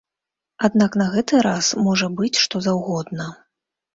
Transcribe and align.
Аднак 0.67 0.95
на 1.01 1.07
гэты 1.15 1.41
раз 1.47 1.69
можа 1.87 2.07
быць 2.21 2.41
што 2.45 2.61
заўгодна. 2.69 3.29